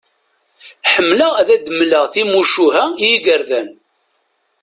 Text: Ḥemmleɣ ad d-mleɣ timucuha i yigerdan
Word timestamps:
Ḥemmleɣ 0.93 1.33
ad 1.41 1.49
d-mleɣ 1.65 2.03
timucuha 2.13 2.85
i 3.03 3.05
yigerdan 3.11 3.69